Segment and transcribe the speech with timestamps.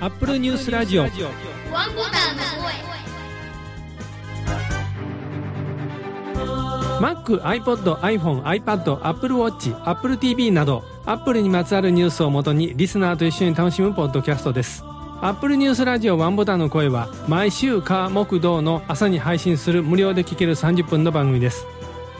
[0.00, 1.18] アップルニュースラジオワンボ
[2.04, 2.72] タンの声
[6.98, 14.82] Mac、iPod、iPhone、iPad、Apple Watch、Apple TV など Apple にまつわるニュースをもとにリスナーと一緒に楽しむポッドキャストです。
[15.20, 21.66] アップルニュースラジオワンボタンの声は毎週火木土の朝に配信する無料で聴ける30分の番組です。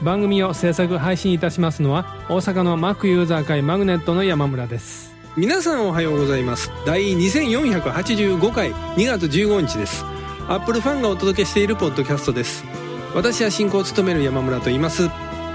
[0.03, 5.15] 番組を制作配信いたしますのは大阪の Mac ユーザー会マグネットの山村です。
[5.37, 6.71] 皆さんおはようございます。
[6.87, 10.05] 第2485回2月15日です。
[10.49, 12.65] アップルファンがお届けしているポッドキャストです。
[13.15, 15.09] 私は進行を務める山村と言います。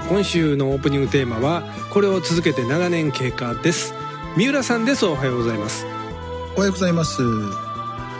[0.08, 3.94] 今週のオープニングテーマはこれを続けて長年経過です。
[4.36, 5.04] 三浦さんです。
[5.06, 5.86] おはようございます。
[6.56, 7.20] おはようございます。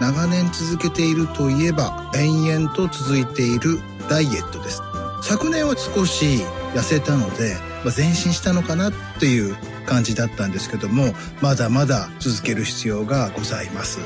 [0.00, 3.78] 長年続けているといえば、延々と続いている
[4.10, 4.82] ダイエットです。
[5.28, 13.98] 昨年は少し痩せたので、まあ、前進したのかなっていう感じだったんですけども、まだまだ続ける必要がございます。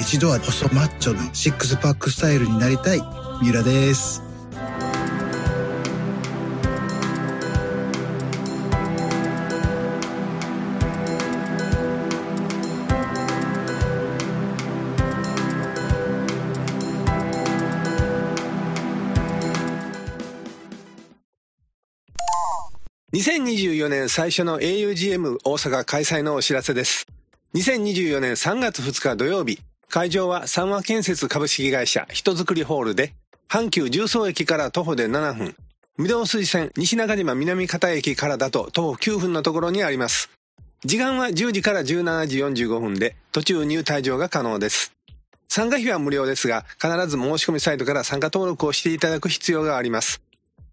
[0.00, 3.00] 一度は細マッチョのシックスパックスタイルになりたい
[3.42, 4.27] 三浦です。
[23.48, 27.06] 2024年最初の augm 大阪開催のお知らせです。
[27.54, 33.14] 2024年3月2日土曜日、会場は三和建設株式会社人づくりホールで、
[33.48, 35.56] 阪急重曹駅から徒歩で7分、
[35.98, 40.28] 御堂筋線西中島南方駅からだと徒歩9分のところにあります。
[40.84, 44.92] 時間は10時から17時45分で、途中入退場が可能です。
[45.48, 50.20] 参加費は無料ですが、必ず申し込みサイトから参加登録をしていただく必要があります。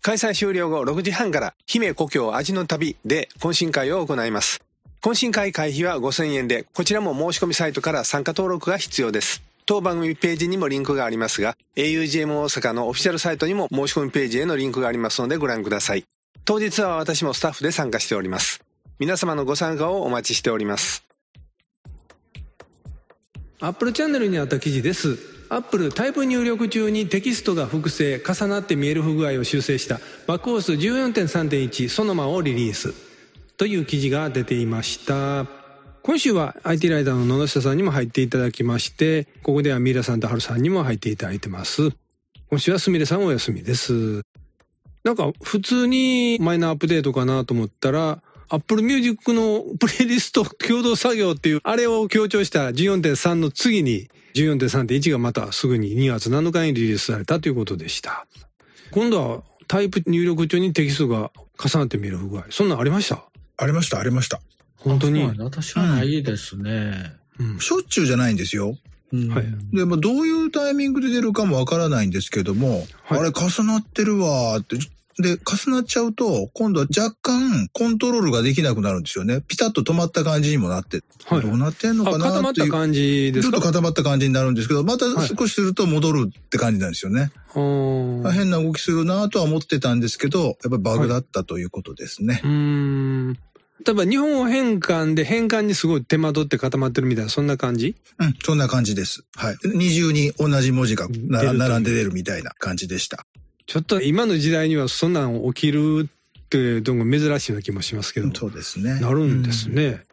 [0.05, 4.61] 開催終了後6時半から姫故郷味の旅で懇親会を行います。
[5.01, 9.41] 懇親会会費は5000円で、こちらも申し込みサイトから参加登録が必要です。
[9.65, 16.05] 当番組ページにもリンクがありますが、augm 大阪のオフィシャルサイトにも申し込みページへのリンクがありますのでご覧ください。
[16.45, 18.61] 当日は私もスタッフで参加しております。
[18.99, 21.03] 皆様のご参加をお待ちしております。
[23.59, 25.34] アップルチャンネルにあった記事です。
[25.55, 32.93] アップルタイプ入力中にテキストが複製、重なって見える不具合を修正したバックホース14.3.1ソノマをリリース
[33.55, 35.47] という記事が出ていました。
[36.03, 41.93] 今週は IT ライダーの野々下さんにも入っていただきまして、ここではミイラさんとハルさんにも入っていただいてます。
[42.49, 44.23] 今週はすみれさんお休みです。
[45.05, 58.27] なんか普通にマイナーアップデートかなと思ったら、Apple Music のプレイリスト共同作業っていう、あれを強調した14.3の次に、14.3.1がまたすぐに2月7日にリリースされたということでした。
[58.91, 62.45] 今度はタイプ入力中にテキストが重なって見える不具合。
[62.49, 63.23] そんなんありました？
[63.57, 64.41] ありました、ありました。
[64.77, 65.23] 本当に？
[65.39, 67.13] 私はないですね。
[67.39, 68.77] うんしょっちゅうじゃないんですよ。
[69.13, 74.77] うんはいで、まあ、どういうタイミングで出るかもわからないんですけども、はいあれ重なってるわーって。
[75.17, 79.41] で、重なっちゃうと、今度は若干コントロールができなくなるんですよね。
[79.47, 82.25] ピタッと止まった感じにもなって、はいどうなってんのあ、かな？
[82.25, 82.67] 固まっっていう。
[82.67, 83.53] た感じですか？
[83.53, 87.31] ちょっと固まった感じになるんですけど、またはい少しすると戻るって感じなんですよね。
[87.55, 92.41] うーんまあ変な動きするなとは思ってたんですけど、やっぱりバグだったということですね。
[92.43, 93.33] うーん。
[93.85, 97.95] 例えば日本語変換で変換にすごい手間取って固まってるみたいな、そんな感じ？
[98.19, 99.23] うん、そんな感じです。
[99.35, 99.57] はい。
[99.63, 103.25] 二重に同じ文字が並んで出るみたいな感じでした。
[103.67, 108.33] ちょっと今の時代にはそんなん起きるってどうも珍しいような気もしますけど。
[108.33, 108.99] そうですね。
[108.99, 110.03] なるんですね。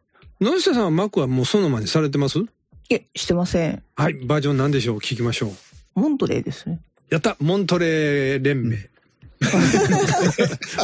[0.41, 2.39] 野下さんはマックはもうそのまにされてます？
[2.39, 2.47] い
[2.91, 3.83] え、してません。
[3.95, 4.99] はい、バージョン何でしょう？
[4.99, 6.01] 聞きましょう。
[6.01, 6.81] モントレーですね。
[7.11, 8.79] やったモントレー連盟。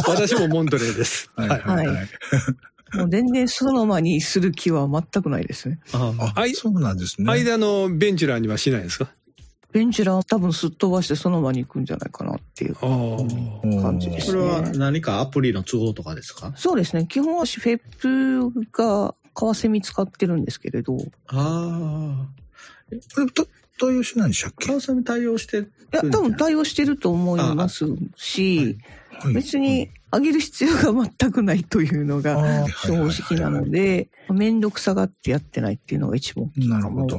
[0.06, 1.30] 私も Monterey です。
[1.36, 1.60] は いはい。
[1.60, 2.08] はいはい。
[2.94, 5.78] もう全然 Sonoma にする気は全くないですね。
[5.92, 7.30] ああそうなんですね。
[7.30, 9.10] 間の Ventura にはしないですか？
[9.72, 16.52] Ventura 多分すっ飛ばして Sonoma に行くんじゃないかなっていう感じですそれは何かアプリの都合とかですか？
[16.56, 17.06] そうですね。
[17.06, 22.26] 基本は FEP がカワセミ使ってるんですけれど、いあ
[23.14, 23.46] これと
[23.78, 24.54] 対応しないんでしたっあ。
[24.58, 27.84] けカワセミ対応してるや、多分対応してると思います
[28.16, 28.78] し、
[29.20, 29.34] はい。
[29.34, 32.94] 別に上げる必要が全くないというのが正
[33.34, 37.18] 直なので、めんどくさがってやってないっていうのが一番大きいかもなる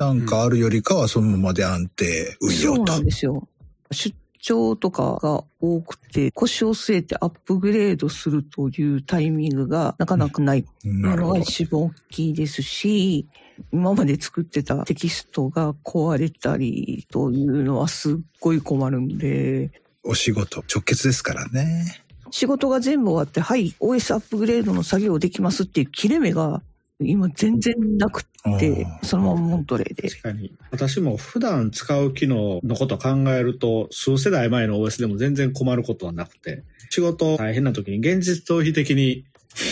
[0.00, 3.04] なんかあるよりかはそのままで安定、運用とそうなん。
[3.04, 3.46] ですよ。
[3.92, 11.34] 出張とかが多くて、腰を据えてアップグレードするというタイミングがなかなかないなるほど。
[11.34, 13.28] のが一番大きいですし、
[13.72, 19.70] 今まで作ってたテキストが壊れたりというのはすっごい困るんで、
[20.02, 22.02] お仕事直結ですからね。
[22.30, 26.62] 仕事が全部終わって、はい、OS アップグレードの作業できますっていう切れ目が、
[27.00, 30.08] 今全然なくって、そのままモントレーで。
[30.08, 30.52] 確かに。
[30.70, 39.24] 私も普段使う機能のことを考えると、数世代前の OS でも全然困ることはなくて、仕事大変な時に現実逃避的に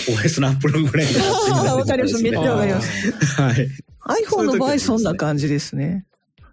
[0.08, 2.22] OS のアップグレードわかります。
[2.22, 3.12] めっちゃわかります。
[3.40, 3.68] はい。
[4.24, 6.06] iPhone の場合そんな感じですね。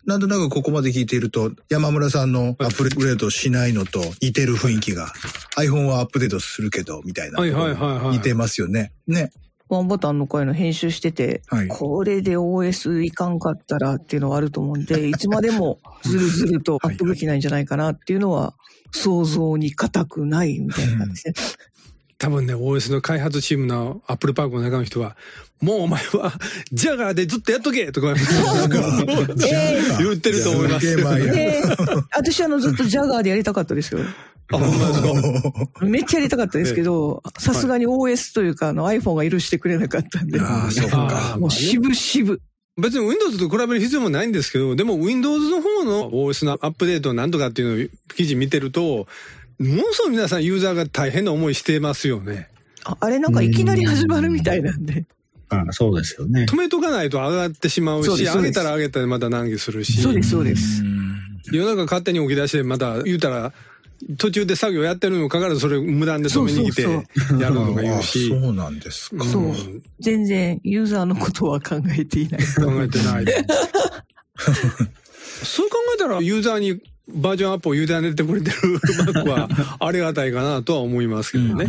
[0.05, 5.11] なんとなくここまで聞いていると、山村さんのアップグレードしないのと似てる雰囲気が、
[5.57, 7.39] iPhone はアップデートするけど、みたいな。
[7.39, 8.91] はいはいはいはい似てますよね。
[9.07, 9.31] ね。
[9.67, 11.67] ワンボタンの声の編集してて、はい。
[11.67, 18.53] これで OS いかんかったらっていうのはあると思うんで、いつまでもずるずるとアップできないんじゃないかなっていうのは、
[18.91, 21.33] 想像に難くないみたいな感じで。
[21.35, 21.75] すね。
[22.17, 25.17] 多分ね、OS の開発チームのアップルパークの中の人は、
[25.61, 26.33] もうお前は、
[26.71, 28.13] ジャガーでずっとやっとけとか、
[29.99, 30.97] 言ってると思います。
[32.15, 33.99] 私あのずっとジャガーでやりたかったですよ。
[34.51, 35.01] あ、ほんまです
[35.79, 35.85] か。
[35.85, 41.39] めっちゃやりたかったですけど、さすがに OS というかあの iPhone が許してくれなかったんで、ああ、そうあかー。
[41.39, 42.37] もう渋々。
[42.77, 49.07] 別に Windows と比べる必要もないんですけど、でも Windows の方の OS のアップデートなんとかっていうのを記事見てると、
[49.59, 52.49] ものすごい皆さんユーザーが大変な思いしてますよね。
[52.83, 55.05] ああれなんかいきなり始まるみたいなんで。
[55.49, 56.45] あそうですよね。
[56.49, 60.01] 止めとかないと上がってしまうし、そう上げたら上げたらまた難儀するし。
[60.01, 60.83] そうです、そうです。
[61.51, 63.53] 夜中勝手に起き出して、また言うたら、
[64.17, 68.29] 途中で作業やってるのにかかわらずそれ無断で止めに来てやるとか言あうし。
[68.29, 69.23] そうなんですか。
[69.25, 72.41] そううん全然ユーザーのことは考えていない。
[72.41, 73.25] 考えてない。
[75.43, 81.67] そう考えたらユーザーにバージョンアップを委ねてくれてる Mac はありがたいかなとは思いますけどね。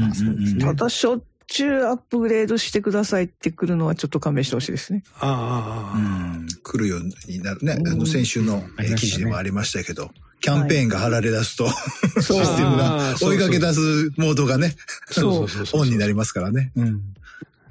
[0.61, 5.05] ただしょっちゅうアップグレードしてくださいってくるのはちょっと勘弁してほしいですね。
[5.21, 7.73] ああうああ、ん来るようになるね。
[7.75, 8.65] あの、先週の
[8.99, 11.69] 記事でもありましたけど、キャンペーンが貼られ出すと、
[12.21, 14.77] そうシステムあが追いかけ出すモードがね、
[15.11, 16.73] そうそうそうそう オンになりますからね。
[16.77, 17.03] うん。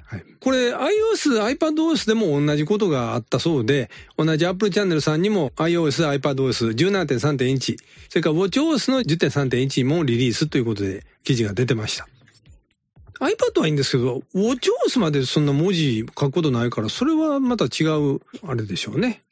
[0.06, 7.76] はいこれ iOS、iPadOS でも同じことがあったそうで、同じ Apple チャンネルさんにも iOS、iPadOS17.3.1、
[8.08, 12.06] それから WatchOS の10.3.1もリリースということで記事が出てました。
[13.18, 19.22] iPad はいいんですけど、WatchOS までそんな文字書くことないから、それはまた違う、あれでしょうね。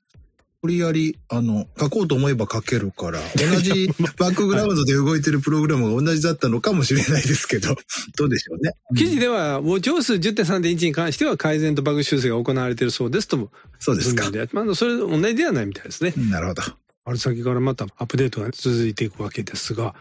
[0.64, 3.86] 無理やり、あの、書こうと思えば書けるから、 同じ
[4.18, 7.76] バックグラウンドで動いてるプログラムが同じだったのかもしれないですけど、
[8.16, 8.72] どうでしょうね。
[8.96, 13.52] 記事では WatchOS10.3.1 に関しては改善とバグ修正が行われているそうですとも。
[13.78, 16.14] そうですかまあ、それ同じではないみたいですね。
[16.16, 16.62] なるほど。
[17.06, 19.94] あれ先からまたアップデートが続いていくわけですが、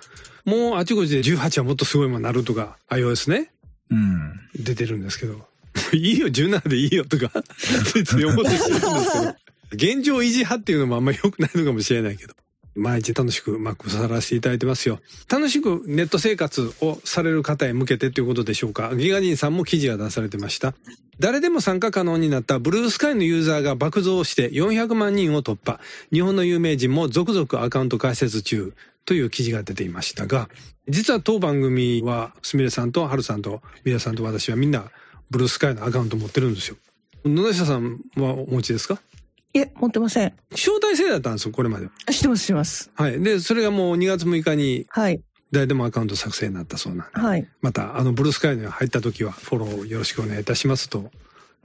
[0.46, 3.52] もうあちこちで18はもっとすごいものになるとか、iOS ね、
[3.92, 4.40] うん。
[4.56, 5.46] 出てるんですけど、
[5.92, 7.30] いいよ、17でいいよとか、
[7.86, 9.36] ついつい思ってしまうんですけど、
[9.74, 12.34] 現状維持派っていうのもあんまり良くないのかもしれないけど、
[12.76, 15.00] 毎日楽しく Mac をさらせていただいてますよ。
[15.30, 18.96] 楽しくネット生活をされる方へ向けてということでしょうか。
[18.96, 20.74] ギガ人さんも記事が出されてました。
[21.20, 25.80] 誰でも参加可能になったブルースカイのユーザーが爆増して400万人を突破。
[26.12, 28.74] 日本の有名人も続々アカウント開設中
[29.06, 30.50] という記事が出ていましたが、
[30.90, 34.86] 実は当番組はすみれさんとはるさんと皆さんと私はみんな
[35.30, 36.78] ブルースカイのアカウント持ってるんですよ。
[37.24, 39.00] 野田下さんはお持ちですか？
[39.54, 40.34] いえ、持ってません。
[40.52, 41.92] 招待制だったんですよ、これまでは。
[42.08, 42.92] あ知ってます、知ってます。
[42.96, 43.22] はい。
[43.22, 45.22] で、それがもう2月6日にはい。
[45.52, 47.22] 誰でもアカウント作成になったそうなんで。
[47.22, 47.48] はい。
[47.62, 51.12] また、あの、ブルースカイに入った時はフォローよろしくお願いいたしますと、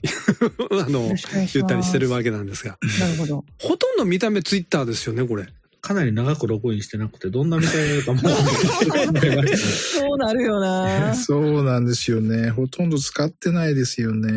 [0.70, 2.78] あの言ったりしてるわけなんですが。
[3.00, 3.44] なるほど。
[3.58, 5.48] ほとんど見た目ツイッターですよね、これ。
[5.80, 12.50] かなり長くログインしてなくて、どんな見た目かも そうなるよなそうなんですよね。
[12.50, 14.30] ほとんど使ってないですよね。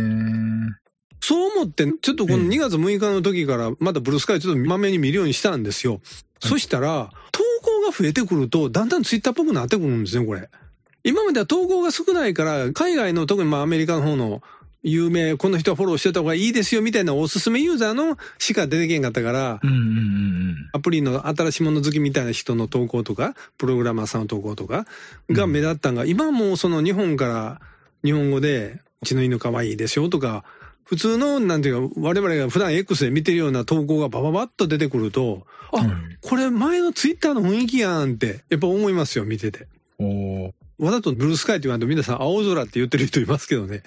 [1.22, 6.01] そう思って、ちょっとこの2月6日の時から、またブルースカイちょっとまめに見るようにしたんですよ。
[6.40, 10.50] そしたら、投稿が増えてくると、だんだんツイッターっぽくなってくるんですね、これ。
[11.04, 14.42] 今までは投稿が少ないから、海外の特にまあアメリカの方の
[14.84, 19.62] 有名、この人はフォローしてた方がいいですよみたいなおすすめユーザーのしか出てけんかったから、
[20.74, 24.88] アプリの新しいもの好きみたいな人の投稿とか、プログラマーさんの投稿とか
[25.30, 27.62] が目立ったんが、今はもうその日本から
[28.04, 30.44] 日本語で、うちの犬可愛いですよとか、
[30.84, 35.86] 普通の、なんていうか、我々が普段 X で見てるような投稿がバババッと出てくると、あ、
[36.22, 39.68] これ前のツイッターの雰囲気やんって、やっぱ思いますよ、見てて。
[40.00, 40.44] うん。
[40.46, 43.84] おーわざとブルースカイって言わんと皆さん青空って言ってる人いますけどね。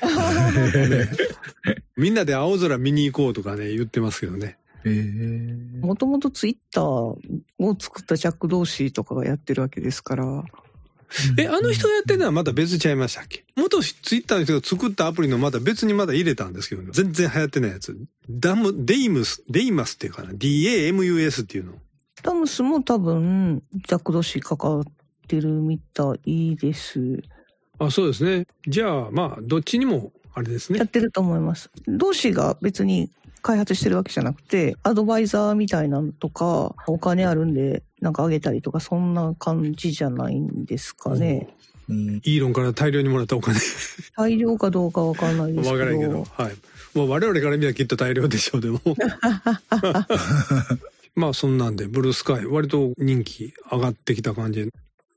[1.99, 4.59] みんなで青空見に行こうとかね、言ってますけどね。
[4.85, 7.19] えーもともとツイッターを
[7.79, 10.45] 作ったジャック・ドーシーとかがやってるわけですから。
[11.39, 13.45] え、あの人がやってるのはまた別ちゃいましたっけ？
[13.57, 17.97] 元ツイッターの人が作ったアプリのまた別にまだ入れたんですけど、ね、全然流行ってないやつ。
[18.29, 21.75] ダム、デイムス、デイマスっていうかな？DAMUS っていうの。
[22.23, 24.85] DAMUS も多分、ジャック・ドーシー関わっ
[25.29, 27.23] てるみたいです。
[27.79, 28.47] あ、そうですね。
[28.67, 30.89] じゃあ、まあ、どっちにも、あれですねやっ。
[30.89, 31.71] てると思います。
[31.87, 33.11] ドーシーが別に
[33.45, 41.47] 開発してるわけじゃなくて、アドバイザーみたいなのとか、お金あるんで、なんかあげたりとか、そんな感じじゃないんですかね。
[41.87, 43.61] うんイーロンから大量にもらったお金。
[44.17, 45.73] 大量かどうかわかんないですけど。
[45.75, 46.25] わからんけど。
[46.25, 46.55] はい。
[46.97, 48.81] もう我々から見たらきっと大量でしょう、でも。
[51.15, 54.71] まあそんなんで、ブルースカイ、割と人気上がってきた感じで。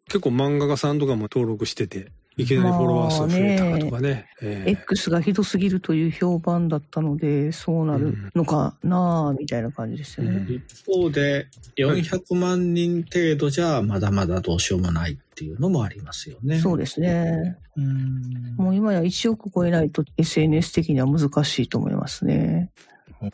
[0.10, 4.28] 結構漫画家さんとかも登録してて、いきなりフォロワー数増えたとかね。
[4.42, 10.46] ええ X がひどすぎるという評判だったので、そうなるのかなあみたいな感じですよね。
[10.48, 16.60] 一方で、400万人程度じゃまだまだどうしようもないっていうのもありますよね。
[16.60, 17.58] そうですね。
[17.76, 22.72] うんもう今や1億超えないと SNS 的には難しいと思いますね。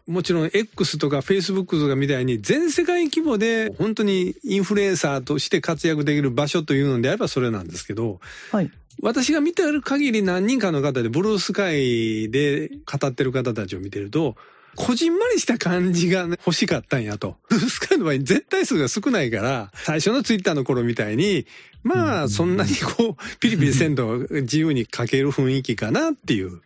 [0.07, 8.19] もちろん X とか Facebook とかみたいに全世界規模で本当にインフルエンサーとして活躍できる場所というのであればそれなんですけど、
[8.51, 8.71] はい。
[9.01, 14.35] 私が見てる限り何人かの方でブルースカイで語ってる方たちを見てると、
[14.75, 17.37] こじんまりした感じがね欲しかったんやと。
[17.49, 21.45] ブルースカイの場合絶対数が少ないから、最初のツイッターの頃みたいに、
[21.83, 26.61] まあそんなにこう、ピリピリせんと自由に書ける雰囲気かなっていう。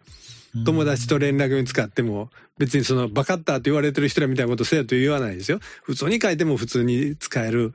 [0.65, 5.59] 友達と連絡に使っても、別にそのバカッターって言われてる人らみたいなことせえと言わないですよ。
[5.83, 7.73] 普通に書いても普通に使える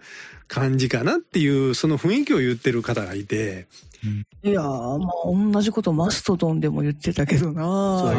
[0.49, 3.67] 感じかなっていう、その雰囲気を言ってる方がいて、
[4.43, 5.11] いやー、ま
[5.51, 8.13] あ、同じことマストドンでも言ってたけどな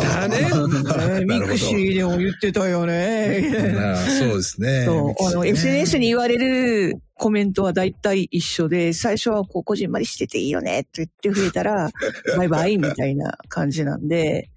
[0.00, 0.38] だね。
[1.20, 3.44] ねミクシーでも言ってたよね。
[4.18, 4.84] そうですね。
[4.84, 11.90] そう、あの、ね SNS に言われるコメントは大体一緒で、最初はこう、こじんまりしてていいよねって言って増えたら、
[12.36, 14.50] バイバイみたいな感じなんで、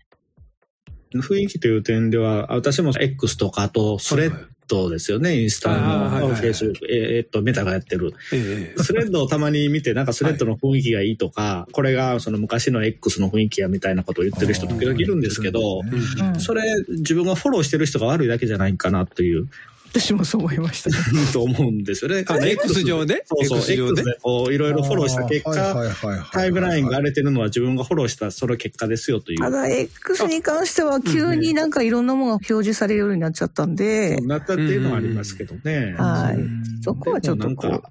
[1.14, 8.14] 雰囲気という点では、私も X とか、あとスレッドですよね、インスタの、はいフェイスブック、えーっと、メタがやってる。
[8.34, 16.28] ええスレッドをたまに見て、なんかスレッドの雰囲気がいいとか、これがその昔の X の雰囲気やみたいなことを言ってる人時々いるんですけど、うん。
[16.30, 16.40] うん。
[16.40, 19.48] それ自分がフォローしてる人が悪いだけじゃないかなという、
[19.92, 20.90] 私もそう思いました。
[21.34, 22.26] と思うんですよね。
[22.28, 25.96] あ X 上でそうそう、X 上でこう、いろいろフォローした結果、
[26.32, 29.40] タイムラインが荒れてるのは自分がフォローしたその結果ですよという。
[29.40, 35.96] ただ、X に関しては急になんかいろんなものが表示されるようになっちゃったんで、なったっていうのはありますけどね。
[35.98, 37.82] はいうんそこはちょっとこう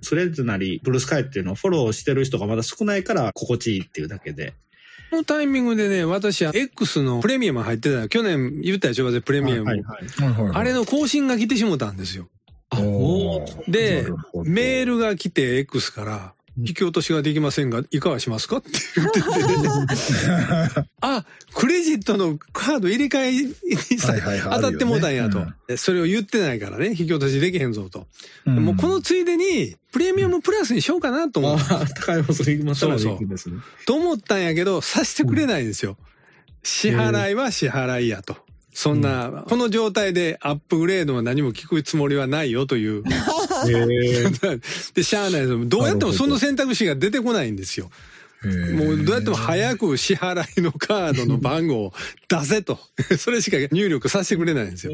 [0.00, 4.54] スレッズなり、ブルースカイっていうのをフォローしてる人がまだ少ないから心地いいっていうだけで。
[5.10, 9.64] このタイミングでね、私は X のプレミアム入ってた去年言ったでしょ、私プレミアム。
[9.64, 10.00] はいはい。
[10.54, 12.28] あれの更新が来てしもたんですよ。
[13.66, 14.06] で
[14.44, 19.28] メールが来て X から、引き落としができませんが、いかがしますかって言ってて。
[21.00, 21.24] あ、
[21.54, 24.14] クレジットのカード入れ替えにさ
[24.50, 25.46] 当たってもうたんやと
[25.76, 28.06] それを言ってないからね、引き落としできへんぞと。
[28.46, 33.56] うんもうこのついでに、プレミアムプラスにしようかなとう、思っあ高い放送にまたらでいくんですね。
[33.86, 35.96] と思ったんやけど、さしてくれないんですよ。
[36.62, 38.36] 支払いは支払いやと。
[38.72, 43.02] そんな、この状態でアップグレードも何も聞くつもりはないよという。
[43.66, 45.68] で、しゃあないです。
[45.68, 47.90] どうやってもその選択肢が出てこないんですよ。
[48.44, 51.92] もうどうやっても早く支払いのカードの番号を
[52.28, 52.78] 出せと。
[53.18, 54.92] それしか入力させてくれないんですよ。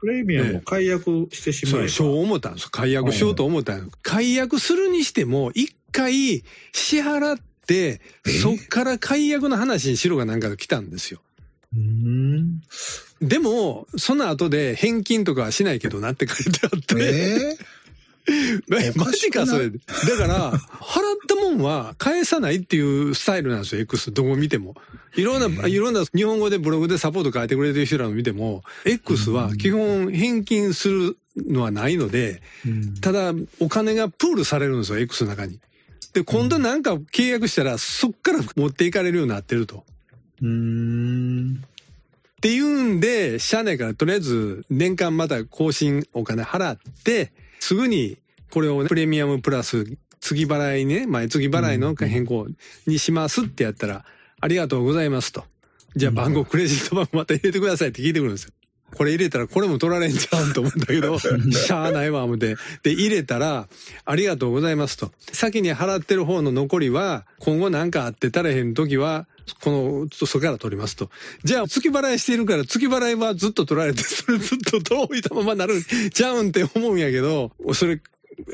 [0.00, 1.88] プレミアムを解約してしまえば。
[1.88, 2.70] そう、そう思ったんです。
[2.70, 3.98] 解約しようと思ったんです。
[4.02, 8.02] 解約するにしても、一回支払って、
[8.42, 11.22] そっから解約の話にしろがなんか来たんですよ。
[11.74, 12.60] うん。
[13.20, 17.58] でも、その後で返金とかはしないけどなって書いてあって、え
[18.28, 19.70] えマジかそれ。
[19.70, 19.78] だ
[20.18, 20.60] から、払っ
[21.26, 24.74] たもんは返さないっていうスタイルなんですよ、X どこ見ても。
[25.16, 32.42] いろんな、いろんな日本語でブログでサポート書いてくれてる人らを見ても、X は基本返金するのはないので、
[33.00, 35.58] ただお金がプールされるんですよ、X の中に。
[36.12, 39.84] で、今度なんか契約したら、そっから持っていかれるようになってると。
[40.42, 41.64] うん。
[42.38, 48.18] っていうんで、社内からとりあえず年間また更新お金払って、すぐに
[48.50, 49.84] これをねプレミアムプラス
[50.20, 52.46] 次払いね、毎月払いの変更
[52.86, 54.04] にしますってやったら、
[54.40, 55.44] ありがとうございますと。
[55.96, 58.52] じゃあ番号、クレジット番号また入れてくださいって聞いてくるんですよ。
[58.94, 62.56] これ入れたらこれも取られんじゃんと思うんだけど、 しゃあないわ思って。
[62.82, 63.68] で、入れたら、
[64.04, 65.12] ありがとうございますと。
[65.32, 69.26] 先に払ってる方の残りは、今後なんかあってたれへん時は、
[69.60, 69.70] こ
[70.10, 71.10] の、そこから取りますと。
[71.44, 78.00] じゃあ、月払いしてるから、月払いはずっと取られて、 それずっと遠いたままなるんちゃうんって思うんやけど、それ、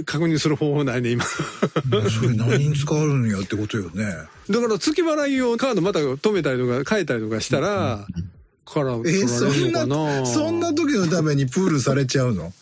[0.07, 1.25] 確認する方法ないね、今。
[1.25, 4.05] ー それ何に使われるんやってことよね。
[4.49, 8.07] だから月払いをカードまた止めたりとか変えたりとかしたら、
[8.65, 12.53] から取えらそんなれるのかなそんな時のためにプールされちゃうの？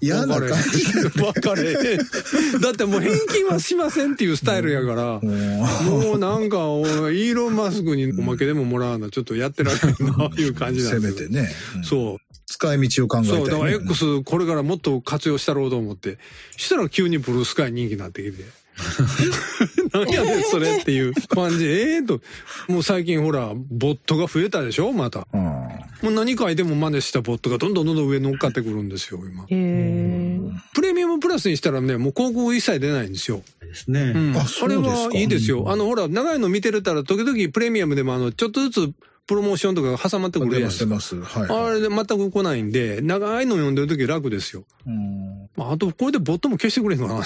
[0.00, 1.10] 嫌な感じだよね。
[1.32, 1.74] 分かれ。
[1.74, 11.54] だってもう返金はしませんっていうスタイルやから、もうもうなんか、おイーロン・マスクにおまけでももらうのはちょっとやってられないな、いう感じなんせですよ めてね。
[11.76, 12.34] うんそう。
[12.46, 13.70] 使い道を考えたそう、だから。
[13.70, 16.18] X これからもっと活用したろうと思って、
[16.56, 18.44] したら急にブルースカイ人気になってきて。
[19.92, 21.66] 何やねんそれっていう感じ。
[21.66, 22.20] ええと。
[22.66, 25.26] もう最近ほら、ボットが増えたでしょまた。
[25.32, 25.69] うん
[26.02, 29.46] もう何書いても真似したボットがどんどんどんどん上に乗っかってくるんですよ、今。
[29.46, 33.42] プレミアムプラスにしたらね、もう広告一切出ないんですよ。
[33.60, 34.12] ですね。
[34.14, 34.36] うん。
[34.36, 35.70] あそうですかはいいですよ。
[35.70, 38.92] あの、ほら、長いの見てるたら、時々プレミアムでもあの、ちょっとずつ
[39.26, 40.94] プロモーションとかが挟まってくる出じゃないですか。
[40.94, 41.38] ます出ます。
[41.38, 41.66] はい。
[41.68, 44.64] あれで全く来ないんで、長いの読んでる時楽ですよ。
[44.86, 47.24] うんまあ、あと、これでボットも消してくれんかなと思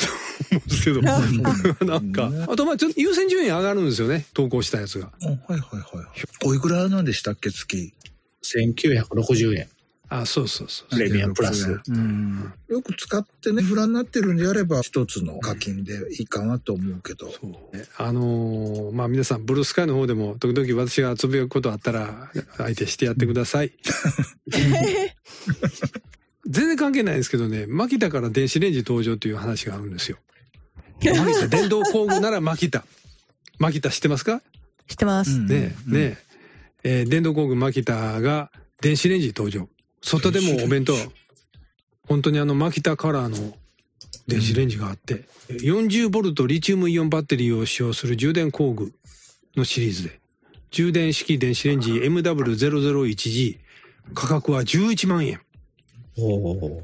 [0.53, 1.01] うんですけど。
[1.87, 2.31] なんか。
[2.49, 4.27] あと、まあ、ちょっと優先順位上がるんですよね。
[4.35, 5.13] 投稿したやつが。
[5.23, 6.07] あはいはいはい。
[6.45, 7.95] おいくらなんでしたっけ、月。
[8.45, 9.69] 1960円。
[10.11, 10.89] あ、そうそうそう。
[10.91, 11.81] プレミアムプラス。
[11.89, 12.53] うん。
[12.69, 17.33] よく使ってね、フラになってるんであれば、一つの課金でいいかなと思うけど。
[17.33, 23.73] そうねあのーまあ皆さん、ブルースカイの方でも、時々私がつぶやくことあったら、相手してやってください。
[26.47, 30.19] 全然関係ないんですけどね、マキタから電子レンジ登場という話があるんですよ。
[31.03, 32.85] マキタ、電動工具ならマキタ。
[33.59, 34.43] マキタ知ってますか？
[34.87, 35.31] 知ってます。
[35.31, 36.19] うんねえ、ねえ、
[36.85, 38.51] えー電動工具マキタが
[38.81, 39.69] 電子レンジ登場。
[40.03, 40.93] 外でもお弁当、
[42.07, 43.57] 本当にあのマキタカラーの
[44.29, 48.93] 電子レンジがあって、40ボルトリチウムイオンバッテリーを使用する充電工具
[49.57, 50.21] のシリーズで、
[50.71, 53.59] 充電式電子レンジ MW001G、
[54.13, 55.41] 価格は11万円。
[56.19, 56.83] おお。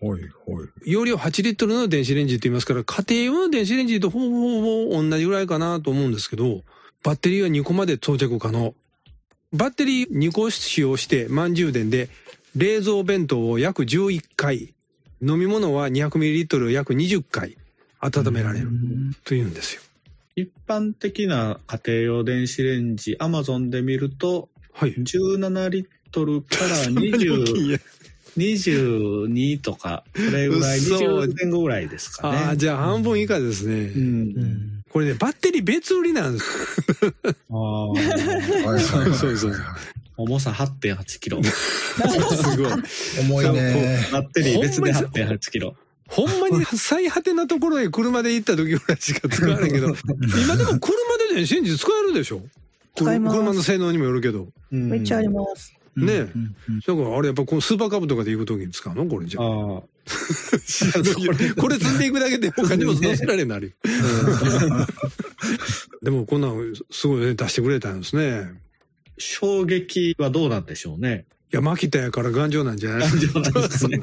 [0.00, 0.90] はいはい。
[0.90, 6.62] 容量8リットルの電子レンジって言いますから、家庭用の電子レンジとほぼほぼ同じぐらいかなと思うんですけど、
[7.02, 8.74] バッテリーは2個まで装着可能。
[9.56, 12.08] バッテリー2個使用して満充電で、
[12.54, 14.74] 冷蔵弁当を約11回、
[15.22, 17.56] 飲み物は 200ml を約20回
[18.00, 18.68] 温められる
[19.24, 19.82] というんですよ。
[20.36, 24.94] 一般的な家庭用電子レンジ、アマゾンで見ると、はい。
[24.94, 27.78] 17リットルから そんなに大きい20んや
[28.36, 32.36] 22とか、それぐらい、嘘20前後ぐらいですかね。
[32.36, 33.74] ああ、じゃあ半分以下ですね。
[33.74, 34.75] うん。
[34.96, 36.46] これね、バッテリー別売りなんです。
[37.50, 37.88] ああ。
[37.92, 39.54] はいはいはいそうそう
[40.16, 41.42] 重さ8.8キロ。
[41.44, 42.72] すごい。
[43.20, 44.08] 重いね。
[44.10, 45.76] バッテリー別で8.8キロ。
[46.08, 50.94] ほんまに最果てなところへ車で行った時ぐらいしか使わないけど、今でも車
[51.28, 52.40] で電子レンジ使えるでしょ？
[52.94, 54.48] 使えます車の性能にもよるけど。
[54.70, 55.74] めめっちゃあります。
[55.94, 56.20] ねえ
[56.86, 59.04] だからあれやっぱこのスーパーカブとかで行く時に使うの？
[59.04, 59.44] これじゃあ。
[59.44, 59.82] ああ。
[61.58, 63.74] これ積んでいくだけで他にもられになるよ。
[66.02, 68.48] でもこんなんすごいね出してくれたんですね。
[69.18, 71.26] 衝撃はどうなんでしょうね。
[71.52, 74.00] いや、マキタやから頑丈なんじゃない頑丈なんですね。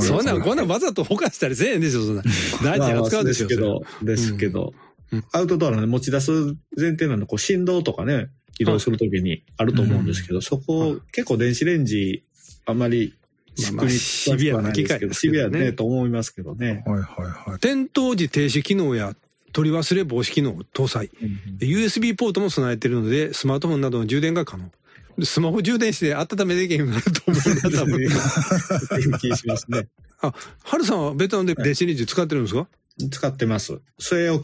[0.00, 2.22] そんなん、こんなんわざとほかしたりせえへんでしょ、そんな。
[2.64, 4.72] 大事に扱うでしょ、まあまあそうですけど、ですけど、
[5.12, 6.30] うんアウトドアのね持ち出す
[6.76, 12.24] 前提なんで、こう振動とかね、移動するときにあると思うんですけど、そこ、結構電子レンジ、
[12.66, 13.14] あんまり、
[13.62, 16.82] まあまあシビアな機械ですけシビアどねね、と思いますけどね。
[16.86, 17.06] はいは
[17.46, 17.58] いはい。
[17.60, 19.14] 点灯時停止機能や
[19.52, 21.10] 取り忘れ防止機能を搭載。
[21.58, 24.70] で USB ポートも備えているので、スマートフォンなどの充電が可能。
[25.18, 28.00] でスマホ充電して温めできへんようになると思うな、多分。
[28.02, 29.88] いう気しますね。
[30.20, 32.68] あ、ハルさんはベトナムで電子レンジ使ってるんですか？
[33.10, 33.78] 使ってます。
[34.00, 34.42] 据え置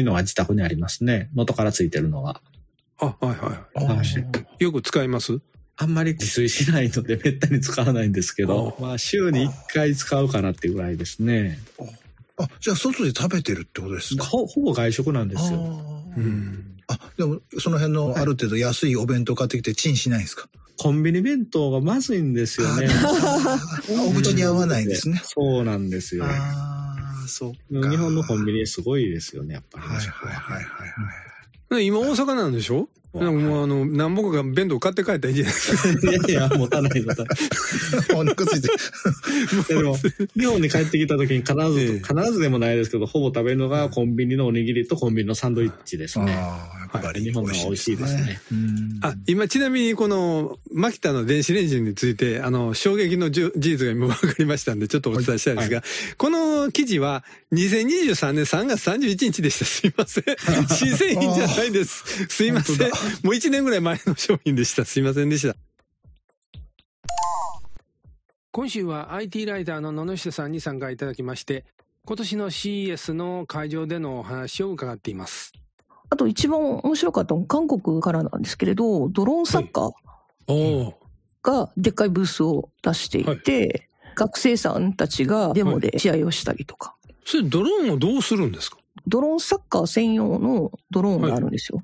[0.00, 1.30] きのは自宅にありますね。
[1.34, 2.40] 元からついてるのは。
[2.98, 4.06] あ、はいはあはい
[4.60, 4.64] い。
[4.64, 5.40] よく使います？
[5.76, 11.58] あんまり自炊しないので、めったに使わないんですけど、あまあ、週に1回使うかなっていうぐらいですね。
[12.36, 14.24] あ、じゃあ外で食べてるってことですか？
[14.24, 15.58] ほほぼ外食なんですよ。
[16.16, 16.80] うん。
[16.86, 20.48] あ、でもその辺のある程度安いお弁当買ってきてチンしないんですか？
[20.76, 22.88] コンビニ弁当がまずいんですよね。
[22.90, 23.16] あ
[24.08, 25.22] お口に合わないんですね。
[25.24, 26.24] そうなんですよ。
[26.24, 27.90] ああ、そうか。
[27.90, 29.86] 日本のコンビニすごいですよね、やっぱり。
[29.86, 30.66] はいはいはいはいは
[31.70, 31.76] い。
[31.76, 32.88] で今大阪なんでしょ？
[33.14, 35.88] なんかもうあの、何本か弁当買って帰ったらいいじゃないですか。
[36.10, 37.38] いやいや、持たない持たない。
[38.12, 38.68] お腹ついて。
[39.72, 39.96] でも、
[40.36, 46.32] 日本に帰ってきた時に必ず、ええ必ずでもないですけど、ほぼ食べるのがコンビニのおにぎりとコンビニのサンドイッチですね。
[46.34, 48.40] ああ、やっぱり日本のは美味しいですね。
[48.50, 55.84] うんあ、今ちなみにこの、マキタの電子レンジについて、あの、衝撃の事実が今分かりましたんで、ちょっとお伝えしたいんですが、
[56.16, 59.64] この記事は2023年3月31日でした。
[59.64, 60.24] すいません。
[60.68, 62.26] 新製品じゃないです。
[62.28, 62.90] すいません。
[63.22, 64.84] もう1年ぐらい前の商品でした。
[64.84, 65.56] すいませんでした。
[68.52, 71.64] 今週は IT ライターの野々下さんに参加いただきまして、
[72.04, 75.52] 今年の CES の会場でのお話を伺っています。
[76.10, 79.90] あと一番面白かったのは韓国からなんですけれど、ドローン作家
[80.46, 80.94] おお。
[81.42, 86.94] がでっかいブースを出していて、学生さんたちがデモで試合をしたりとか。
[87.24, 88.78] それドローンをどうするんですか？
[89.08, 91.82] ドローンサッカー専用のドローンがあるんですよ。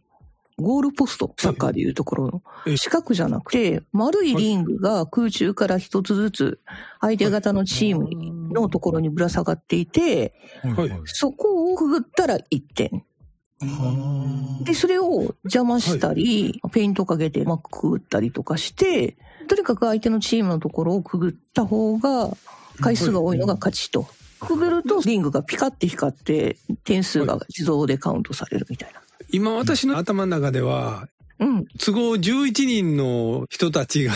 [0.60, 2.76] ゴールポスト、サッカーでいうところのえ。
[2.76, 6.60] 四角じゃなくて、丸いリングが空中から一つずつ、
[7.00, 13.04] 相手方のチームのところにぶら下がっていて、はいそこをくぐったら1点。
[14.64, 19.16] で、それを邪魔したり、ペイントかけてまくぐったりとかして、
[19.48, 22.30] とにかく相手のチームのところをくぐった方が、
[22.80, 24.06] 回数が多いのが勝ちと。
[24.40, 29.00] くぐるとリングがピカって光って、点数が自動でカウントされるみたいな。
[29.32, 31.08] 今私の頭の中では、
[31.40, 31.66] うん。
[31.78, 34.12] 都合11人の人たちが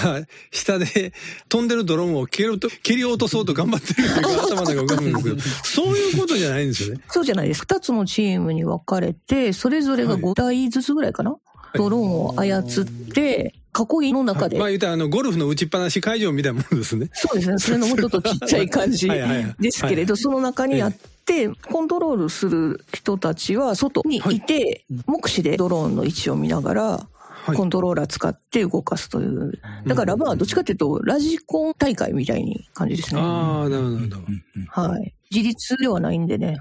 [0.50, 1.12] 下で
[1.48, 7.00] 飛んでるドローンを蹴ると蹴り落とそうと頑張ってるのが頭の中に浮かぶんですけど、 そういうことじゃないんですよね。
[7.08, 7.60] そうじゃないです。
[7.62, 11.36] 二つのチームに分かれて、それぞれが5台ずつぐらいかな、
[11.74, 17.08] ドローンを操って、囲いの中で、まあ言うたらあのゴルフの打ちっぱなし会場みたいなものですね。
[17.12, 17.58] そうですね。
[17.58, 29.60] それのもうちょっとちっちゃい感じ はいはいはいですけれど、その中にあって、コントロールする人たちは外にいて、目視でドローンの位置を見ながら、はいコントローラー使って動かすという。
[29.86, 33.20] だからまあどっちかというと、ラジコン大会みたいに感じですね。
[33.20, 34.10] ああ、なるほどなる
[34.70, 34.88] ほど。
[34.88, 35.14] はい。
[35.30, 36.56] 自立ではないんでね。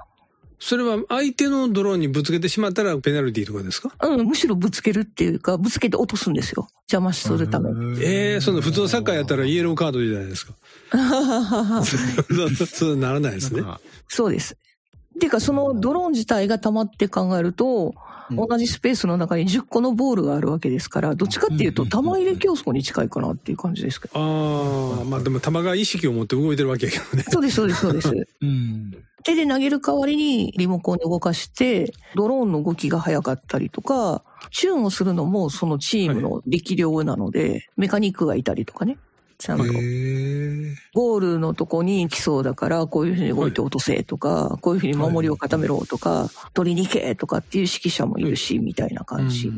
[0.65, 3.91] それは相手のドローンにぶつけてしまったらペナルティーとかですか？
[4.01, 6.69] うん、むしろぶつけるっていうか、ぶつけて落とすんですよ。
[6.89, 8.01] 邪魔するために。
[8.01, 10.53] ええその普通のサッカーやったらイエローカードじゃないですか。
[11.83, 13.61] そうそうならないですね。
[14.07, 14.53] そうです。
[14.53, 17.93] っていうか、そのドローン自体が溜まって考えると、
[18.31, 24.13] 同じスペースの中に10個のボールがあるわけですから、どっちかっていうと、玉入れ競争に近いかなっていう感じですけど。
[24.17, 27.25] ああ、まあでも球が意識を持って動いてるわけやけどね。
[27.29, 28.11] そうです、そうです、そうです。
[28.41, 28.93] うん。
[29.23, 38.97] 手で投げる代わりにリモコンで動かして、ドローンの動きが速かったりとか、チューンをするのもそのチームの力量なので、メカニックがいたりとかね。
[39.37, 39.65] ちゃんと。
[39.65, 49.51] ゴールのとこに来そうだから、こういうふうに動いて落とせとか、こういうふうに守りを固めろとか、取りに行けとかっていう指揮者もいるし、みたいな感じ。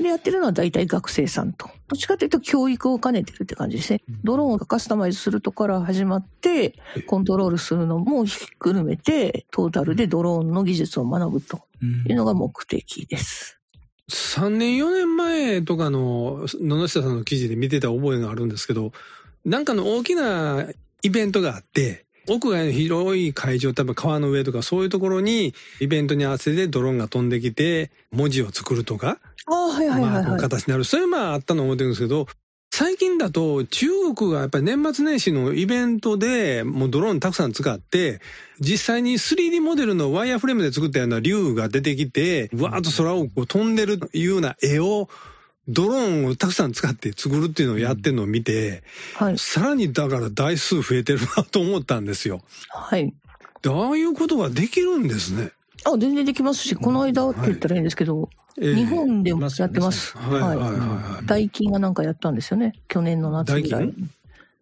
[0.00, 1.68] で、やってるのは大体学生さんと。
[1.88, 4.02] どっちかというと教育を兼ねてるって感じですね。
[4.22, 6.74] ドローンをカスタマイズするところから始まって、
[7.06, 11.60] コントロールするのもひっくるめて、トータルでドローンの技術を学ぶと
[12.08, 13.60] いうのが目的です。
[14.34, 18.90] 3年4年前とかの野々下さんの記事で見てた覚えがあるんですけど、
[19.44, 20.66] なんかの大きな
[21.02, 30.40] イベントがあって、屋外の広い会場、多分川の上とかそういうところにイベントに合わせてドローンが飛んできて文字を作るとか、ああ、はいはいはい。
[30.40, 30.84] 形になる。
[30.84, 32.26] それはまああったの思ってるんですけど、
[32.76, 38.20] 最近だと中国がやっぱり年末年始のイベントでもうドローンたくさん使って、
[38.58, 45.08] 実際に 3D モデルのワイヤーフレームで作ったような竜が出てきて、わーっと空をこう飛んでるいうような絵を、
[45.68, 48.82] ドローンをたくさん使って作るっていうのをやってるのを見て、
[49.14, 49.38] はい。
[49.38, 52.40] さらにだから台数増えてるなと思ったんですよ。
[52.70, 53.14] はい。
[53.62, 55.52] でああいうことができるんですね。
[55.84, 58.28] あ、全然できますし、この間って言ったらいいんですけど、
[58.60, 60.16] ええ日本でもやってます。
[60.16, 61.26] はいはいはいはい。
[61.26, 62.72] ダイキンがなんかやったんですよね。
[62.88, 63.94] 去年の夏ぐらダイい。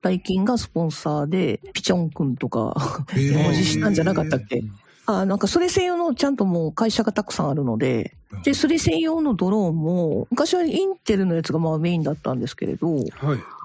[0.01, 2.75] ダイキンがスポンサーで、ピチョンくんとか、
[3.13, 4.63] へー文字したんじゃなかったっけ？
[5.07, 13.07] あ、なんかそれ専用のちゃんともう会社がたくさんあるので、で、それ専用のドローンも、昔はインテルのやつがまあメインだったんですけれど、はい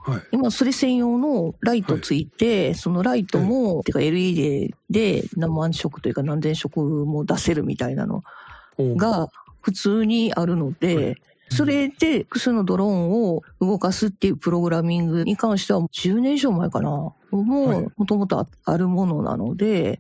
[0.08, 0.21] はい。
[0.32, 8.23] 今それ専用のライトついて、そのライトも、てか LED で何万色というか何千色も出せるみたいなの
[8.80, 9.30] が
[9.62, 11.17] 普通にあるので、
[11.50, 16.89] それで複数のドローンを動かすっていうプログラミングに関しては10年以上前かな。
[16.89, 20.00] もうはいもともとあるものなので、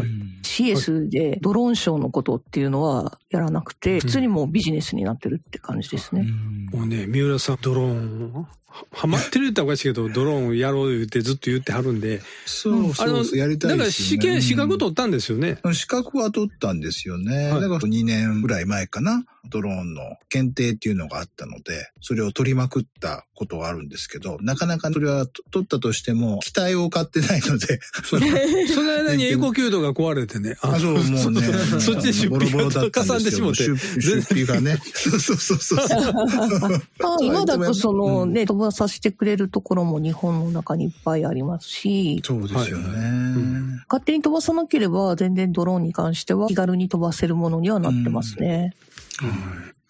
[0.00, 0.08] はい。
[0.42, 6.26] CS でドローンショーのことっていうのはやらなくて、普通にもうビジネスになってるって感じですね。
[6.72, 14.22] もうね、三浦さん、ドローン、ははまってる言ったらおかしいけど、ドローンやろう言ってずっと言ってはるんで、そうそうそう、やりたいだからですよね。
[14.22, 15.58] 試験、資格取ったんですよね。
[15.72, 17.50] 資格は取ったんですよね。
[17.50, 19.24] はいだから2年ぐらい前かな。
[19.48, 30.56] ドローンの検定っていうのがあったので、それを取りまくったことがあるんですけど、なかなかそれはと取ったとしても、機体を買ってないので、 その間に エコキュートが壊れてね。
[30.60, 31.42] あ、そう、もうね。
[31.42, 33.68] そ そっちで出ボロボロ費がかさんでしもて。
[33.68, 34.78] 出出費がね。
[34.94, 35.78] そうそうそうそう。
[35.80, 42.88] あ今だとそのね、飛ばさせてくれるところも日本の中にいっぱいありますし、そうですよね。
[42.88, 43.06] はいう
[43.52, 48.74] ん勝手に飛ばさなければ全然ドローンに関しては気軽に飛ばせるものにはなってますね。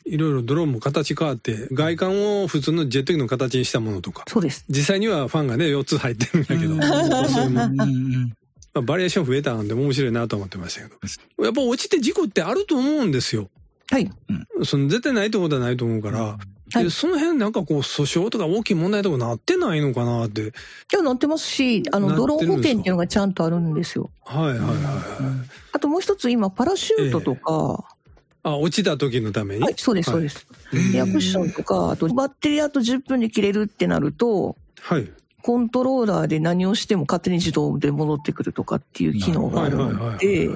[0.05, 4.25] いろいろドローンも形変わって、外観を普通のジェット機の形にしたものとか。
[4.29, 4.65] そうです。
[4.69, 6.75] 実際にはファンがね、4つ入ってるんだけど、
[7.51, 7.65] ま
[8.75, 11.45] あバリエーション増えたんで面白いなと思ってましたけど。
[11.45, 13.49] やっぱ落ちて事故ってあると思うんですよ。
[13.91, 14.11] はい。
[14.65, 16.39] その絶対ないってことはないと思うから、
[16.75, 20.53] はいでその辺なんかこう訴訟とか大きい問題とかなってないのかなって。
[20.93, 24.11] 今日載ってますし、あの、ドローン保険っていうのがちゃんとあるんですよ。
[24.25, 24.75] はいはいはいはい。
[25.73, 27.85] あともう一つ今、パラシュートとか、
[28.43, 29.63] あ、落ちた時のために？
[29.63, 30.47] はい、そうです、そうです。
[30.95, 35.09] エアクッションとか、あとバッテリーあと10分で切れるってなると、はい。
[35.43, 40.51] コントローラーで何をしても勝手に自動で戻ってくるとかっていう機能があるはいはいはいはいので、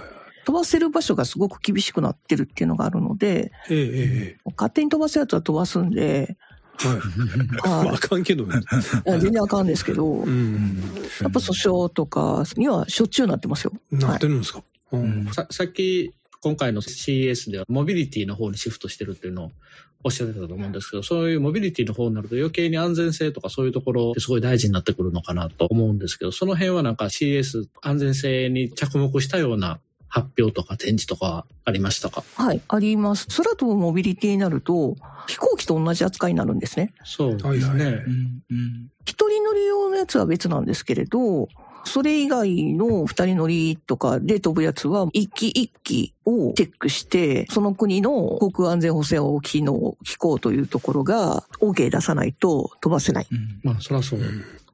[0.50, 6.36] 飛ばせる場所がすごく厳しくなってるっていうのがあるので、えええ勝手に飛ばすやつは飛ばすんで、え。
[6.88, 7.84] はい。
[7.84, 8.60] まあ、あかんけどね。
[9.06, 10.82] 全然あかんですけど、うん。
[11.20, 13.72] やっぱ訴訟とかにはしょっちゅうなってますよ。
[13.92, 14.64] なってるんですか？
[14.90, 15.28] うん。
[15.32, 19.52] ささっき、今回の CES ではモビリティの方にシフトしてるっていうのを
[20.02, 29.78] おっしゃってたと思うんですけど、そういうモビリティの方になると余計に安全性とかそういうところってすごい大事になってくるのかなと思うんですけど、その辺はなんか CES 安全性に着目したような
[30.10, 32.22] 発表とか展示とかありましたか？
[32.34, 33.26] はい、あります。
[33.28, 34.96] 空飛ぶモビリティになると、
[35.26, 36.92] 飛行機と同じ扱いになるんですね。
[37.04, 37.84] そうですね。
[37.84, 38.04] はいはい
[39.06, 41.48] 一人乗り用のやつは別なんですけれど、
[41.84, 53.26] それ以外の二人乗りとかで飛ぶやつは、一機一機をチェックして、その国の航空安全保障機能、機構というところが OK 出さないと飛ばせない。
[53.64, 54.20] まあ、そらそう。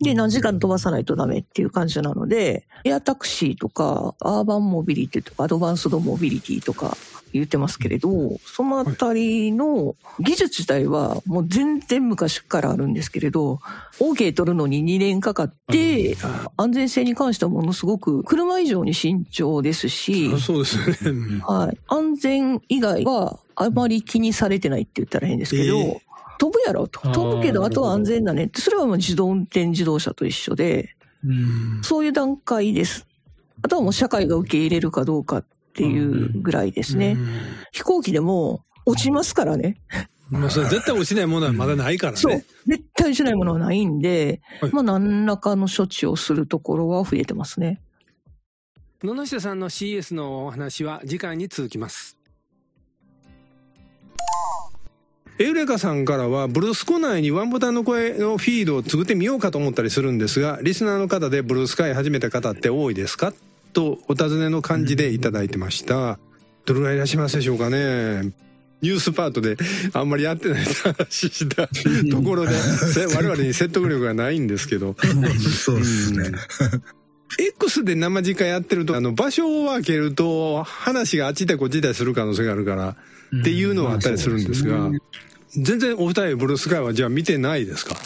[0.00, 6.96] で、何時間飛ばさないとダメっていう感じなので、エアタクシーとか、アーバンモビリティとか、アドバンスドモビリティとか
[7.32, 13.60] 言ってますけれど、そのあたりの技術自体はもう全然昔からあるんですけれど、
[13.98, 16.16] OK 取るのに2年かかって、
[16.56, 20.98] 安全性に関してはものすごく車以上に慎重ですしあ、そうですよね。
[21.04, 21.78] うんはい。
[21.88, 26.05] 安全以外はあまり気にされてないって言ったら変ですけど、ええ
[26.38, 26.88] 飛ぶやろ？
[26.88, 27.00] と。
[27.00, 28.60] 飛ぶけど、あとは安全だねって。
[28.60, 33.06] それはもう自動運転自動車と一緒で、うんそういう段階です。
[33.62, 37.16] あとはもう社会が受け入れるかどうかっていうぐらいですね。
[37.72, 39.78] 飛行機でも落ちますからね。
[40.30, 42.44] うんまあ、それ絶対落ちないものはまだないからそうね。。
[42.66, 47.80] 絶対しないものはないんで、はいまあ何らかの処置をするところは増えてますね。
[49.02, 52.18] 野々下さんの CS のお話は次回に続きます。
[55.38, 63.34] エウレカさんからは、ブルースコ内にワンボタンの声のフィードを作ってみようかと思ったりするんですが、リスナーの方でブルースカイ始めた方って多いですか？
[63.74, 66.18] とお尋ねの感じでいただいてました。
[66.64, 68.32] どれぐらいいらっしゃいますでしょうかね？
[68.80, 69.56] ニュースパートで
[69.92, 71.66] あんまりやってない話した
[72.10, 72.52] ところで、
[72.94, 74.96] せ我々に説得力がないんですけど。
[75.54, 76.30] そうですね。
[77.38, 82.96] X で生直やってると、あの、場所を分けると、話があっち行ったりこっち行ったりする可能性があるから、
[83.40, 84.90] っていうのはあったりするんですが、
[85.56, 87.96] 全然お二人ブルースカイはじゃあ見てないですか？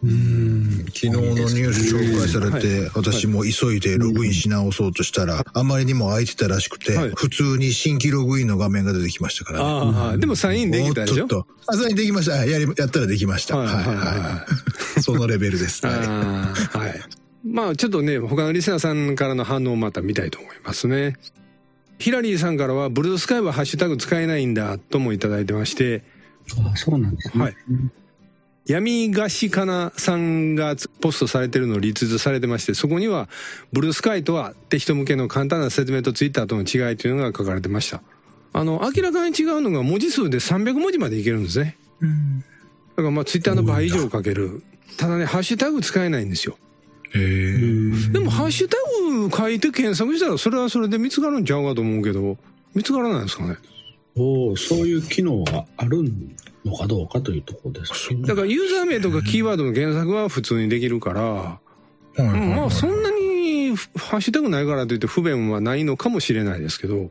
[0.00, 9.64] うん昨日のニュース紹介されて、私も急いでログインし直そうとしたら、あまりにも空いてたらしくて、はい普通に新規ログインの画面が出てきましたからね。
[9.64, 11.26] ああ、でもサインできたでしょ？
[11.26, 11.46] もうちょっと。
[11.66, 12.36] あ、サインできました。
[12.36, 13.56] はいやり、やったらできました。
[13.56, 14.46] ははいい、はいはいは
[14.98, 15.02] い。
[15.02, 15.84] そのレベルです。
[15.84, 15.96] はい。
[15.96, 17.00] ああ、はい。
[17.44, 21.16] まあちょっとね、他のリスナーさんからの反応をまた見たいと思いますね。
[21.98, 26.02] ヒラリーさんからは、ブルースカイはハッシュタグ使えないんだ、ともいただいてまして、
[26.72, 27.44] あそうなんですね。
[27.44, 27.56] はい
[28.68, 33.30] 闇菓子かなさんがポストされてるのをリツイートされてまして、そこには、
[33.72, 38.02] ブルースカイとはって人向けの簡単な説明とツイッターとの違いというのが書かれてました。
[38.52, 41.78] あの、明らかに違うのが文字数で300文字までいけるんですね。
[42.90, 44.62] だからまあツイッターの倍以上書ける。
[44.98, 46.58] ただね、ハッシュタグ使えないんですよ。
[47.12, 48.76] でもハッシュタ
[49.28, 52.36] グ書いて検索したらそれはそれで見つかるんちゃうかと思うけど、
[52.74, 53.56] 見つからないですかね？
[54.14, 56.04] おーそういう機能がある
[56.64, 58.26] のかどうかというところですね。
[58.26, 61.60] だからユーザー名とかキーワードの検索は普通にできるから、
[62.22, 67.10] まあそんなにハッシュタグないからといって不便はないのかもしれないですけど、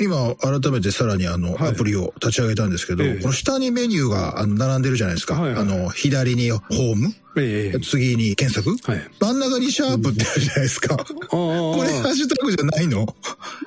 [0.00, 1.70] 今、改めてさらにあの、はい。
[1.70, 3.20] アプリを立ち上げたんですけど、ええ。
[3.20, 5.34] この下にメニューがあの並んでるじゃないですか。
[5.40, 5.62] はいはい。
[5.62, 9.10] あの、左にホーム、ええ次に検索、はい。
[9.20, 10.94] 真ん中にシャープってあるじゃないですか。
[10.94, 13.06] ああ、これハッシュタグじゃないの？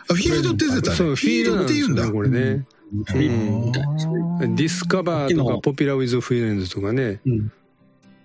[0.10, 0.98] あ フィールドって出てたね。
[0.98, 2.10] そう、フィールドって言うんだ。
[2.12, 2.66] これね。
[2.92, 7.20] ディスカバーとか、ポピュラーウィズフレンズとかね、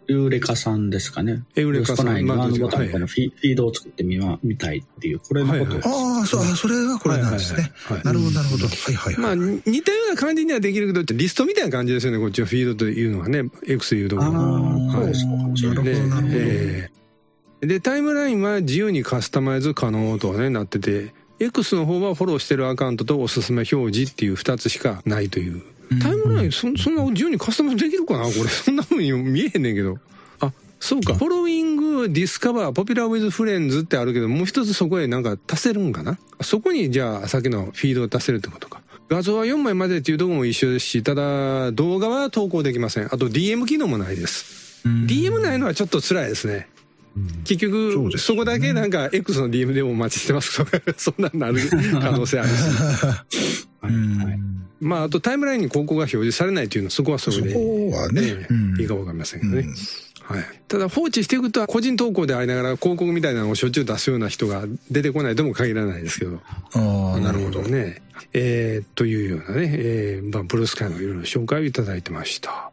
[0.08, 0.16] うん。
[0.16, 1.42] ユーレカさんですかね。
[1.56, 5.88] エウレカさん息子内にまああのボタンのフィードを作ってみま見たいっていう、これのことです。
[5.88, 7.72] ああ、そう、あそれがこれなんですね。
[8.04, 8.66] なるほど、なるほど。
[8.66, 9.62] はいはいまあ、はい。
[9.70, 14.40] 似たような感じにはできるけど、リストみたいな感じですよね、こっちのフィードというのはね、X でいうところの。
[14.40, 15.30] ああ、はいそうですか。
[15.30, 16.28] なるほど、でなるほど。
[16.32, 17.02] えー
[17.62, 25.62] で、タイムラインは自由にカスタマイズ可能とね、なってて、X の方はフォローしてるアカウントとおすすめ表示っていう2つしかないという。
[26.00, 28.24] タイムライン、そそんな自由にカスタマイズできるかな？
[28.24, 29.98] これ、 そんな風に見えへんねんけど。
[30.40, 31.14] あ、そうか。
[31.14, 36.18] Following、Discover、Popular With Friends ってあるけど、もう一つそこへなんか足せるんかな？
[36.40, 38.80] そこにじゃあ、さっきのフィードを足せるってことか。
[39.08, 43.06] 画像は4枚までっていうところも一緒ですし、ただ動画は投稿できません。
[43.06, 44.82] あと DM 機能もないです。
[44.86, 46.68] DM ないのはちょっと辛いですね。
[47.44, 51.60] 結局そ,、ねこだけなんか X の DM でもお待ちしてます とか、そんなんなる
[52.00, 52.52] 可能性あるし。
[53.82, 57.52] はいはいまあ、あとタイムラインに広告が表示されないというのは、そこはそれで。
[57.52, 59.60] そこはねええうんいいかわかりませんけどね。
[59.60, 59.74] うん
[60.22, 60.44] はい。
[60.68, 66.40] ただ放置していくと、個人投稿でありながら広告みたいなのをしょっちゅう出すような人が出てこないとも限らないですけど。
[66.74, 67.60] ああ、なるほど。
[67.60, 68.02] うんね。
[68.32, 72.70] えーというようなね、えー、まあ、ブルースカイのいろいろ紹介をいただいてました。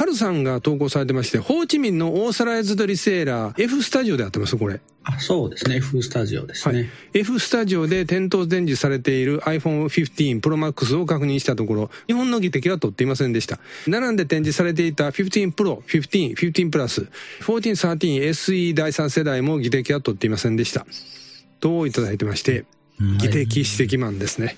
[0.00, 4.80] ハルさんが投稿されてまして、ホーチミンのオーサライズドリセーラー F スタジオでやってますこれ。
[5.04, 6.88] あそうですね F スタジオですね、はい。
[7.12, 13.58] F スタジオで店頭展示されている iPhone 15 Pro Max を確認したところ、日本の技的は取っていませんでした。
[13.86, 17.06] 並んで展示されていた15 Pro、15、15 Plus、
[17.42, 20.86] 14、13 SE 第3世代も技的は取っていませんでした。
[21.60, 22.64] といただいてまして、
[22.98, 24.56] 技的指摘マンですね。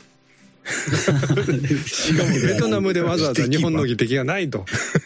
[1.86, 4.64] しかも ベトナムでわざわざ日本の技的がないと。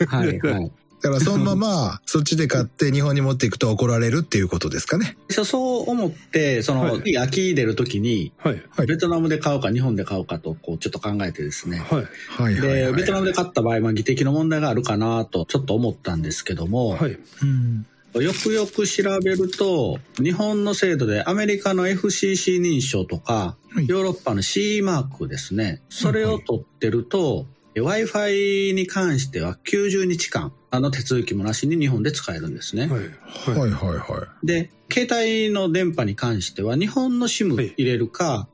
[0.08, 5.16] はいはいだからそのまま、 そっちで買って日本に持っていくと怒られるっていうことですかね。
[5.28, 8.62] そう思ってその、はい次秋出る時にはい。
[8.70, 12.06] はいベトナムで買うか日本で買うかとこうちょっと考えてですね、はい。
[12.28, 12.92] はいはいで、はい。
[12.94, 17.18] ベトナムで買った場合、まあ、技的の問題があるかなと、ちょっと思ったんですけども、はい。
[17.42, 17.86] うん
[18.22, 32.86] よくよく調べると、日本の制度でアメリカの FCC 認証とか、はいヨーロッパの CE マークですね、それを取ってると、Wi-Fi に関しては90日間、あの手続きもなしに日本で使えるんですね。
[32.86, 33.00] はい。
[33.00, 38.48] はいはいはで、携帯の電波に関しては、日本の SIM 入れるか、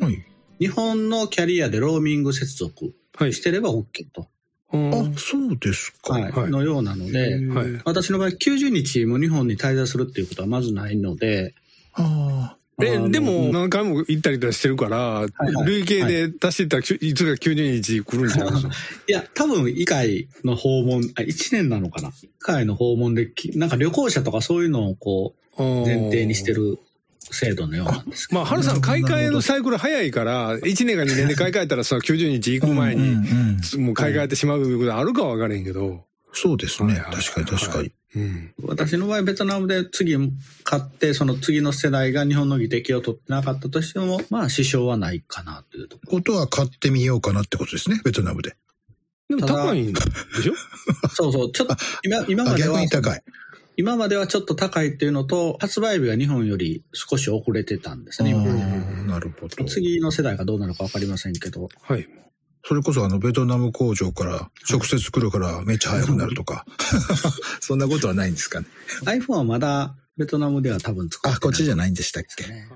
[0.00, 0.04] い。
[0.04, 0.24] はい。
[0.58, 3.34] 日本のキャリアでローミング接続はい。
[3.34, 4.28] してれば OK と。
[4.72, 6.14] あ、そうですか。
[6.14, 6.32] はい。
[6.32, 6.50] はい。
[6.50, 7.80] のようなので、はい。
[7.84, 11.54] 私の場合90日も日本に滞在するっていうことはまずないので、
[11.94, 15.66] あえでも何回も行ったりとかしてるから、いはい。
[15.66, 18.54] 累計で足していったらいつか90日来るんじゃない。
[18.54, 18.74] ですか。
[19.08, 22.08] いや、多分、一回の訪問、あ、1年なのかな？
[22.08, 26.78] 一回の訪問でき、なんか旅行者とかそういうのをこう、前提にしてる
[27.30, 28.40] 制度のようなんですけど。
[28.40, 32.66] まあ、春さん、買い替えのサイクル早いから、1年か2年で買い替えたら、その90日行あ。
[32.68, 33.16] く前に、
[33.78, 36.04] もう買い替えてしまういうことあるかは分からへんけど。
[36.32, 36.94] そうですね。
[37.12, 37.92] 確かに確かに。
[38.14, 38.52] うん。
[38.64, 40.16] 私の場合、ベトナムで次
[40.64, 48.00] 買って、その次の世代が日本の技的を取ってなかったとしても、まあ、支障はないかなというとこことは買ってみようかなってことですね。
[48.04, 48.56] ベトナムで。
[49.28, 50.52] でも高いんでしょ？
[50.52, 50.56] ろ。
[51.14, 53.22] そうそう、ちょっと、今、今あ、までは逆に、高い。
[53.76, 58.42] 今まではちょっと高いっていうのと、発売日が日本より少し遅れてたんですあね、今
[59.14, 59.64] なるほど。
[59.64, 61.68] 次の世代がどうなるかわかりませんけど。
[61.80, 62.06] はい。
[62.64, 66.64] それこそあの、ベトナム工場から直接来るからめっちゃ早くなるとか。
[67.60, 68.66] そんなことはないんですかね。
[69.04, 72.46] iPhone はまだベトナムでは多分使ってないあ、こっちじゃないんでしたっけ？
[72.46, 72.68] ね。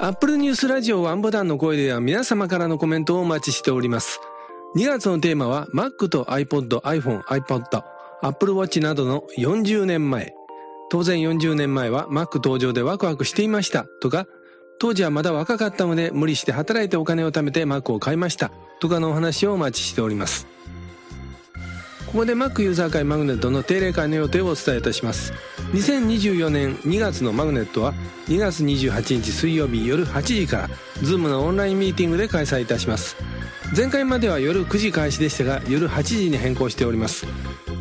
[0.00, 4.20] アップルニュースラジオワンボタンの声では皆様からのコメントをお待ちしております。
[4.76, 7.84] 2月のテーマは Mac と iPod、iPhone、iPod、
[8.22, 10.34] Apple Watch などの40年前。
[10.90, 14.26] 当然40年前は Mac 登場でワクワクしていましたとか、
[14.80, 20.48] 当時はまだ若かったので無理して働いてお金を貯めて Mac を買いましたとかのお話をお待ちしております。
[22.06, 25.32] ここで Mac ユーザー会マグネットの定例会の予定をお伝えいたします。
[25.72, 27.94] 2024年2月のマグネットは
[28.26, 33.16] 2月28日水曜日夜8時から Zoom のオンラインミーティングで開催いたします
[33.72, 37.26] 前回までは夜9時開始でしたが夜8時に変更しております。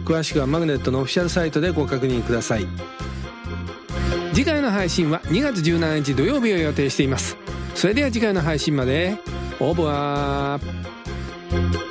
[0.05, 2.67] 詳しくはマグネットのオフィシャルサイトでご確認ください。
[4.33, 7.37] 次回の配信は2月17日土曜日を予定しています。
[7.75, 9.17] それでは次回の配信まで
[9.59, 11.82] オーバー。